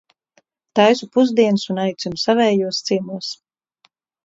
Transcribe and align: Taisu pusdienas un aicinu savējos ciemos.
Taisu 0.79 1.07
pusdienas 1.17 1.67
un 1.75 1.83
aicinu 1.85 2.23
savējos 2.23 2.83
ciemos. 2.91 3.31